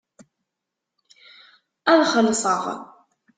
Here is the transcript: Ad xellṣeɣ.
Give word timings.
Ad 1.91 2.01
xellṣeɣ. 2.11 2.63